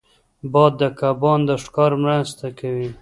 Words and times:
باد 0.51 0.73
د 0.81 0.83
کبان 0.99 1.39
د 1.47 1.49
ښکار 1.63 1.91
مرسته 2.03 2.45
کوي 2.59 2.89